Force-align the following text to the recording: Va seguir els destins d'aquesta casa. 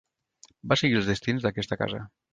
Va 0.71 0.77
seguir 0.83 0.97
els 1.01 1.11
destins 1.11 1.45
d'aquesta 1.47 1.79
casa. 1.83 2.05